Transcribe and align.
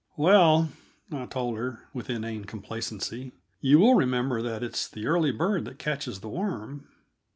"Well," 0.17 0.71
I 1.11 1.27
told 1.27 1.57
her 1.57 1.87
with 1.93 2.09
inane 2.09 2.45
complacency, 2.45 3.33
"you 3.59 3.77
will 3.77 3.93
remember 3.93 4.41
that 4.41 4.63
'it's 4.63 4.87
the 4.87 5.05
early 5.05 5.31
bird 5.31 5.63
that 5.65 5.77
catches 5.77 6.21
the 6.21 6.27
worm.'" 6.29 6.87